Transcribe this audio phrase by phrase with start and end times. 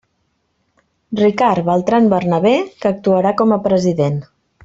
[1.19, 4.21] Ricard Beltran Bernabé, que actuarà com a president.